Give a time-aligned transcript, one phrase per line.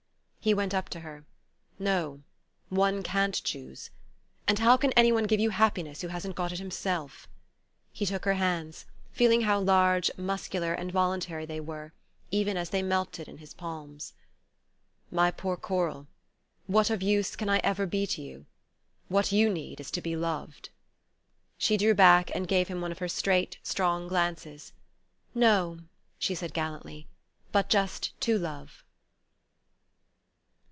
[0.43, 1.23] He went up to her.
[1.77, 2.23] "No,
[2.69, 3.91] one can't choose.
[4.47, 7.27] And how can anyone give you happiness who hasn't got it himself?"
[7.93, 11.93] He took her hands, feeling how large, muscular and voluntary they were,
[12.31, 14.13] even as they melted in his palms.
[15.11, 16.07] "My poor Coral,
[16.65, 18.47] of what use can I ever be to you?
[19.09, 20.69] What you need is to be loved."
[21.59, 24.73] She drew back and gave him one of her straight strong glances:
[25.35, 25.81] "No,"
[26.17, 27.07] she said gallantly,
[27.51, 28.83] "but just to love."